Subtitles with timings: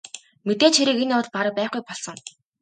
[0.47, 2.17] Мэдээж хэрэг энэ явдал бараг байхгүй болсон.